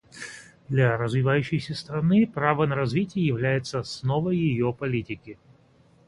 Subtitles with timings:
[0.67, 5.37] Для развивающейся страны право на развитие является основой ее политики.